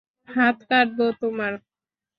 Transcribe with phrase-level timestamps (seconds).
[0.29, 1.53] হাত কাটব তোমার।